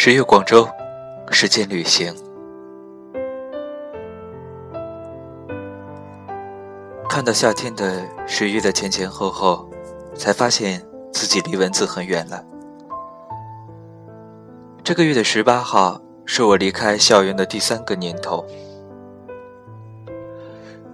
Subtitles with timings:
[0.00, 0.64] 十月广州，
[1.32, 2.14] 时间旅行。
[7.08, 9.68] 看到夏天的十月的前前后后，
[10.14, 12.44] 才发现自己离文字很远了。
[14.84, 18.46] 这个月的十八号是我离开校园的第三个年头，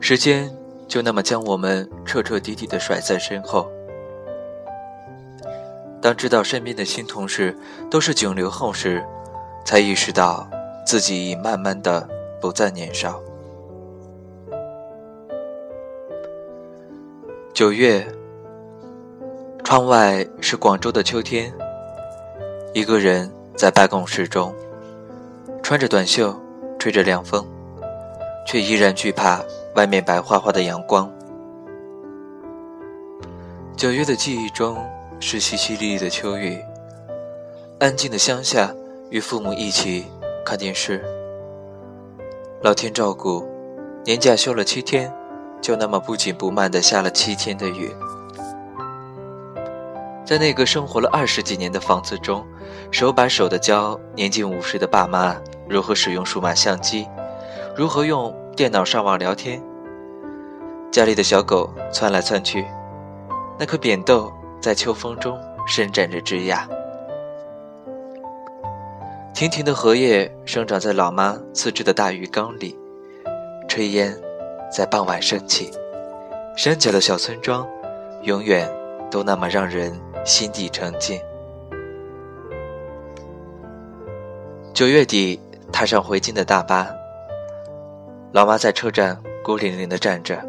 [0.00, 0.50] 时间
[0.88, 3.70] 就那么将我们彻彻底底的甩在身后。
[6.04, 7.56] 当知道身边的新同事
[7.90, 9.02] 都是九零后时，
[9.64, 10.46] 才意识到
[10.84, 12.06] 自己已慢慢的
[12.42, 13.18] 不再年少。
[17.54, 18.06] 九月，
[19.64, 21.50] 窗外是广州的秋天。
[22.74, 24.54] 一个人在办公室中，
[25.62, 26.38] 穿着短袖，
[26.78, 27.42] 吹着凉风，
[28.46, 29.42] 却依然惧怕
[29.74, 31.10] 外面白花花的阳光。
[33.74, 34.76] 九月的记忆中。
[35.26, 36.62] 是淅淅沥沥的秋雨，
[37.80, 38.70] 安静的乡下，
[39.08, 40.04] 与父母一起
[40.44, 41.02] 看电视。
[42.62, 43.42] 老天照顾，
[44.04, 45.10] 年假休了七天，
[45.62, 47.90] 就那么不紧不慢的下了七天的雨。
[50.26, 52.46] 在那个生活了二十几年的房子中，
[52.90, 55.34] 手把手的教年近五十的爸妈
[55.66, 57.08] 如何使用数码相机，
[57.74, 59.62] 如何用电脑上网聊天。
[60.92, 62.66] 家里的小狗窜来窜去，
[63.58, 64.30] 那颗扁豆。
[64.64, 66.66] 在秋风中伸展着枝桠，
[69.34, 72.74] 亭亭的荷叶生长在老妈自制的大鱼缸里，
[73.68, 74.18] 炊烟
[74.72, 75.70] 在傍晚升起，
[76.56, 77.68] 山脚的小村庄，
[78.22, 78.66] 永远
[79.10, 79.92] 都那么让人
[80.24, 81.20] 心底沉静。
[84.72, 85.38] 九月底，
[85.70, 86.88] 踏上回京的大巴，
[88.32, 90.42] 老妈在车站孤零零地站着，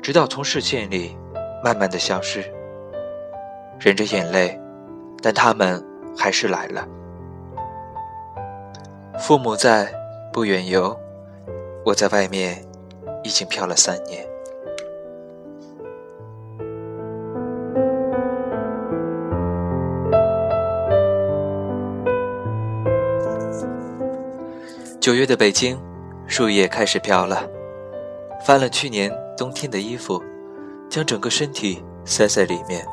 [0.00, 1.14] 直到从视线里
[1.62, 2.50] 慢慢的消失。
[3.80, 4.60] 忍着眼泪，
[5.22, 5.82] 但他们
[6.14, 6.86] 还是来了。
[9.18, 9.90] 父母在，
[10.30, 10.94] 不远游，
[11.82, 12.62] 我在外面
[13.24, 14.28] 已经漂了三年。
[25.00, 25.80] 九月的北京，
[26.26, 27.48] 树叶开始飘了，
[28.44, 30.22] 翻了去年冬天的衣服，
[30.90, 32.86] 将整个身体塞在里面。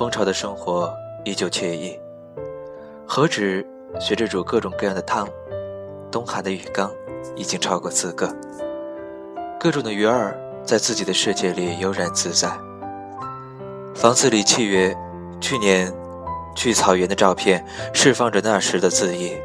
[0.00, 0.90] 蜂巢的生活
[1.26, 2.00] 依旧惬意，
[3.06, 3.62] 何止
[4.00, 5.28] 学着煮各种各样的汤，
[6.10, 6.90] 冬寒的鱼缸
[7.36, 8.34] 已经超过四个，
[9.60, 10.34] 各种的鱼儿
[10.64, 12.48] 在自己的世界里悠然自在。
[13.94, 14.96] 房子里契约，
[15.38, 15.92] 去年
[16.56, 17.62] 去草原的照片
[17.92, 19.36] 释放着那时的恣意。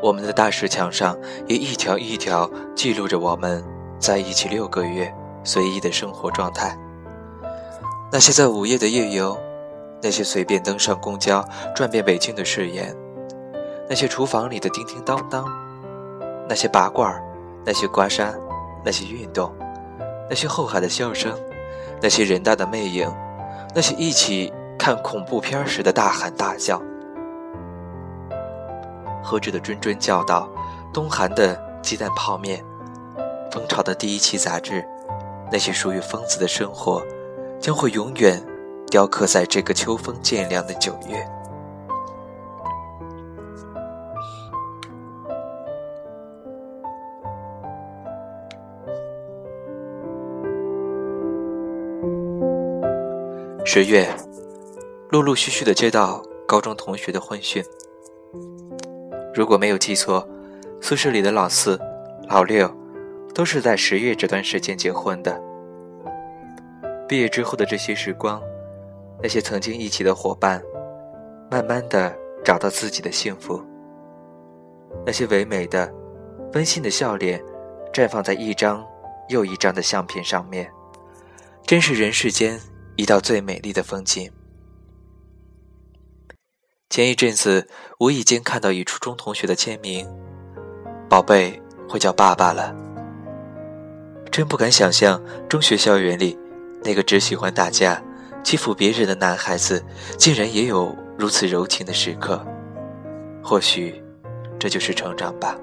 [0.00, 1.18] 我们的大石墙上
[1.48, 3.64] 也一条一条记录着我们
[3.98, 5.12] 在一起六个月
[5.42, 6.78] 随意的生活状态。
[8.12, 9.38] 那些在午夜的夜游，
[10.02, 11.44] 那些随便登上公交
[11.76, 12.92] 转遍北京的誓言，
[13.88, 15.46] 那些厨房里的叮叮当当，
[16.48, 17.22] 那些拔罐儿，
[17.64, 18.34] 那些刮痧，
[18.84, 19.54] 那些运动，
[20.28, 21.38] 那些后海的笑声，
[22.02, 23.08] 那些人大的魅影，
[23.76, 26.82] 那些一起看恐怖片时的大喊大叫，
[29.22, 30.50] 何止的谆谆教导，
[30.92, 32.64] 冬寒的鸡蛋泡面，
[33.52, 34.84] 蜂巢的第一期杂志，
[35.52, 37.00] 那些属于疯子的生活。
[37.60, 38.42] 将会永远
[38.90, 41.28] 雕刻在这个秋风渐凉的九月。
[53.62, 54.08] 十月，
[55.10, 57.62] 陆陆续续的接到高中同学的婚讯。
[59.32, 60.26] 如果没有记错，
[60.80, 61.78] 宿舍里的老四、
[62.28, 62.68] 老六
[63.32, 65.49] 都是在十月这段时间结婚的。
[67.10, 68.40] 毕业之后的这些时光，
[69.20, 70.62] 那些曾经一起的伙伴，
[71.50, 73.60] 慢慢的找到自己的幸福。
[75.04, 75.92] 那些唯美的、
[76.52, 77.42] 温馨的笑脸，
[77.92, 78.86] 绽放在一张
[79.28, 80.70] 又一张的相片上面，
[81.66, 82.60] 真是人世间
[82.94, 84.30] 一道最美丽的风景。
[86.90, 87.66] 前一阵子
[87.98, 90.08] 无意间看到一初中同学的签名，
[91.08, 92.72] 宝贝会叫爸爸了，
[94.30, 96.38] 真不敢想象中学校园里。
[96.82, 98.02] 那个只喜欢打架、
[98.42, 99.84] 欺负别人的男孩子，
[100.16, 102.44] 竟然也有如此柔情的时刻。
[103.42, 104.02] 或许，
[104.58, 105.56] 这就是成长吧。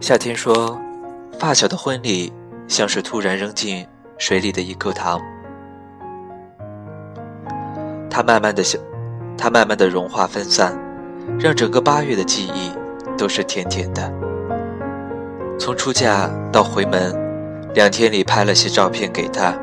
[0.00, 0.80] 夏天说
[1.38, 2.32] ：“发小的婚礼
[2.68, 3.86] 像是突然扔进
[4.18, 5.20] 水里的一颗糖，
[8.08, 8.78] 它慢慢的消，
[9.36, 10.80] 它慢慢的融化分散。”
[11.38, 12.70] 让整个八月的记忆
[13.16, 14.12] 都是甜甜的。
[15.58, 17.14] 从出嫁到回门，
[17.74, 19.54] 两天里拍了些照片给他。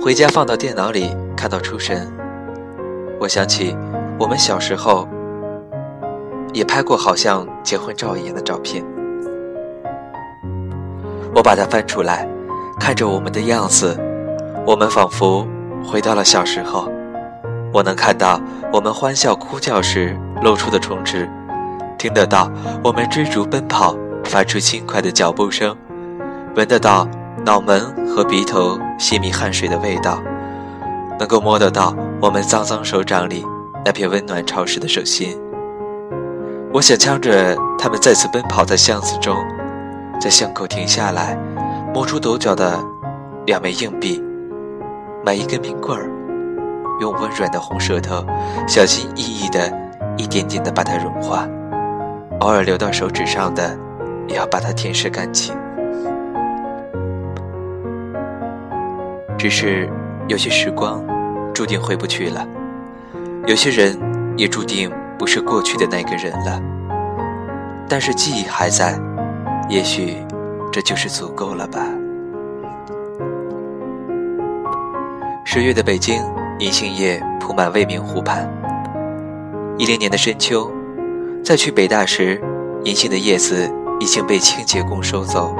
[0.00, 2.10] 回家放到电脑里，看到出神。
[3.20, 3.76] 我想起
[4.18, 5.08] 我们小时候
[6.52, 8.84] 也拍过好像结婚照一样的照片。
[11.34, 12.28] 我把它翻出来，
[12.80, 13.98] 看着我们的样子，
[14.66, 15.46] 我们仿佛
[15.84, 16.90] 回到了小时候。
[17.72, 18.40] 我能看到
[18.72, 21.28] 我们欢笑哭叫时露出的唇齿，
[21.98, 22.50] 听得到
[22.82, 23.94] 我们追逐奔跑
[24.24, 25.76] 发出轻快的脚步声，
[26.56, 27.06] 闻得到
[27.44, 30.20] 脑门和鼻头细密汗水的味道，
[31.18, 33.44] 能够摸得到我们脏脏手掌里
[33.84, 35.38] 那片温暖潮湿的手心。
[36.72, 39.36] 我想象着他们再次奔跑在巷子中，
[40.20, 41.38] 在巷口停下来，
[41.94, 42.78] 摸出抖脚的
[43.46, 44.22] 两枚硬币，
[45.24, 46.10] 买一根冰棍儿。
[47.00, 48.24] 用温软的红舌头，
[48.66, 49.72] 小心翼翼的，
[50.16, 51.48] 一点点的把它融化，
[52.40, 53.78] 偶尔流到手指上的，
[54.26, 55.56] 也要把它舔舐干净。
[59.36, 59.88] 只是
[60.26, 61.04] 有些时光，
[61.54, 62.44] 注定回不去了；
[63.46, 63.96] 有些人，
[64.36, 66.60] 也注定不是过去的那个人了。
[67.88, 68.98] 但是记忆还在，
[69.68, 70.16] 也许
[70.72, 71.78] 这就是足够了吧。
[75.44, 76.20] 十月的北京。
[76.60, 78.48] 银杏叶铺满未名湖畔。
[79.78, 80.68] 一零年的深秋，
[81.44, 82.40] 在去北大时，
[82.84, 83.70] 银杏的叶子
[84.00, 85.54] 已经被清洁工收走。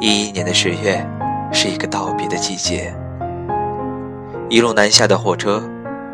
[0.00, 1.06] 一一年的十月，
[1.52, 2.92] 是一个道别的季节。
[4.48, 5.62] 一路南下的火车，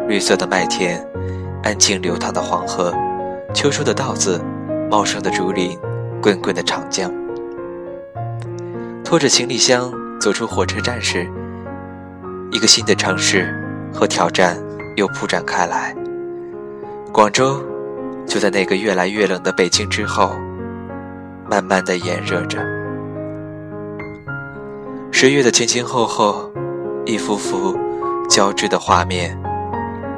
[0.06, 1.02] 绿色的麦田，
[1.62, 2.94] 安静流淌的黄河，
[3.54, 4.38] 秋收的稻子，
[4.90, 5.78] 茂盛的竹林，
[6.20, 7.10] 滚滚的长江。
[9.02, 9.90] 拖着行李箱
[10.20, 11.26] 走出火车站时，
[12.52, 13.56] 一个新的城市。
[13.92, 14.56] 和挑战
[14.96, 15.94] 又铺展开来。
[17.12, 17.60] 广州
[18.26, 20.32] 就在那个越来越冷的北京之后，
[21.48, 22.58] 慢慢的炎热着。
[25.10, 26.50] 十月的前前后后，
[27.04, 27.76] 一幅幅
[28.28, 29.36] 交织的画面，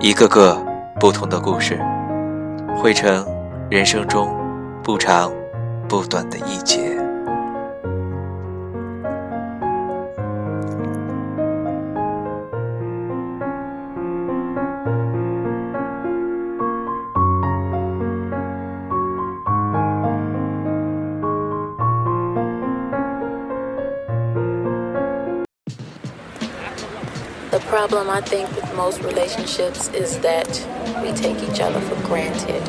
[0.01, 0.63] 一个个
[1.01, 1.81] 不同的故事，
[2.77, 3.27] 汇成
[3.71, 4.29] 人生中
[4.83, 5.33] 不长
[5.89, 6.97] 不短的一节。
[27.73, 30.47] Problem I think with most relationships is that
[31.03, 32.63] we take each other for granted.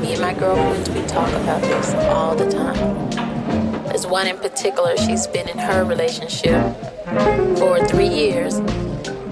[0.00, 3.10] Me and my girlfriends, we talk about this all the time.
[3.88, 6.74] There's one in particular, she's been in her relationship
[7.58, 8.54] for three years,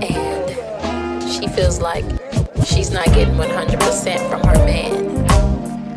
[0.03, 2.05] and she feels like
[2.67, 5.17] she's not getting 100% from her man.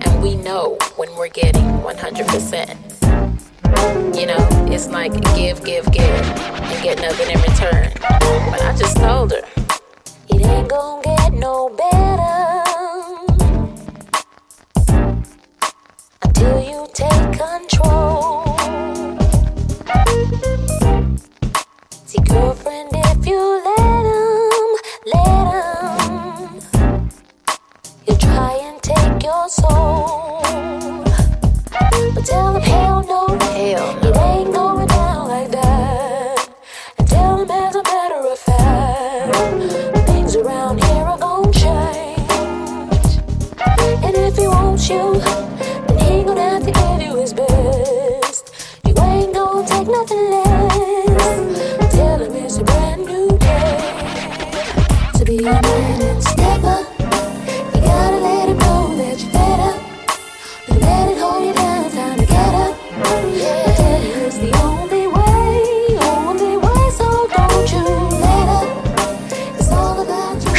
[0.01, 2.88] And we know when we're getting 100%.
[4.13, 7.91] You know, it's like give, give, give, and get nothing in return.
[8.51, 9.41] But I just told her,
[10.29, 12.63] it ain't gonna get no better
[16.23, 18.28] until you take control.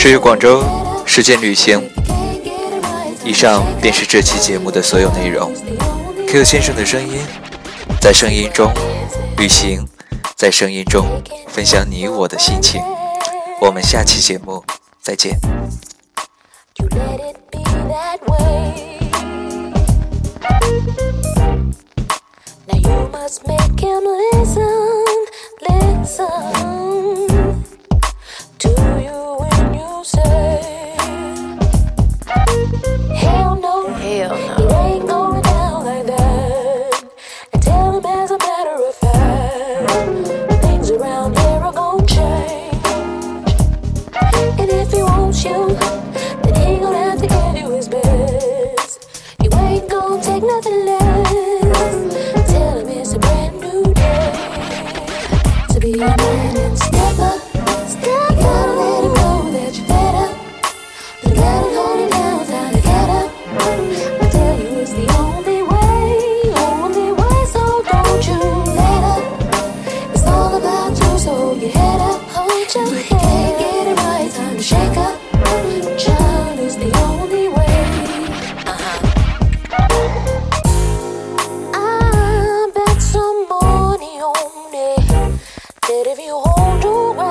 [0.02, 0.64] 是于广州
[1.04, 1.99] 实践旅行。
[3.30, 5.54] 以上便是这期节目的所有内容。
[6.26, 7.24] Q 先生的声音，
[8.00, 8.72] 在声音中
[9.36, 9.86] 旅行，
[10.34, 11.06] 在声音中
[11.46, 12.82] 分享你我的心情。
[13.60, 14.64] 我们下期节目
[15.00, 15.38] 再见。
[16.76, 16.98] you, then
[22.66, 24.90] he gonna have to give you his best.
[25.60, 26.89] You ain't gonna
[85.92, 87.29] If you hold to